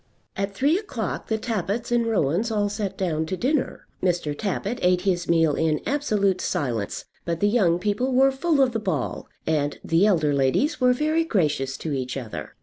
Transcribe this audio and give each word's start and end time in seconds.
At 0.35 0.55
three 0.55 0.79
o'clock 0.79 1.27
the 1.27 1.37
Tappitts 1.37 1.91
and 1.91 2.07
Rowans 2.07 2.49
all 2.49 2.69
sat 2.69 2.97
down 2.97 3.27
to 3.27 3.37
dinner. 3.37 3.85
Mr. 4.01 4.35
Tappitt 4.35 4.79
ate 4.81 5.01
his 5.01 5.29
meal 5.29 5.53
in 5.53 5.79
absolute 5.85 6.41
silence; 6.41 7.05
but 7.23 7.39
the 7.39 7.47
young 7.47 7.77
people 7.77 8.11
were 8.11 8.31
full 8.31 8.63
of 8.63 8.71
the 8.71 8.79
ball, 8.79 9.27
and 9.45 9.77
the 9.83 10.07
elder 10.07 10.33
ladies 10.33 10.81
were 10.81 10.91
very 10.93 11.23
gracious 11.23 11.77
to 11.77 11.93
each 11.93 12.17
other. 12.17 12.55